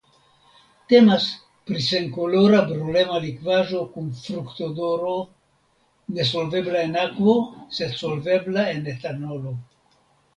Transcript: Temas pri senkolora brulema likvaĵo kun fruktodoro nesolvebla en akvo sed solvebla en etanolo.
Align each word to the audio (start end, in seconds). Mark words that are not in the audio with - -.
Temas 0.91 1.23
pri 1.71 1.81
senkolora 1.87 2.61
brulema 2.69 3.19
likvaĵo 3.25 3.81
kun 3.97 4.07
fruktodoro 4.21 5.11
nesolvebla 6.19 6.81
en 6.87 6.97
akvo 7.03 7.35
sed 7.81 7.95
solvebla 8.01 8.65
en 8.73 8.83
etanolo. 8.95 9.55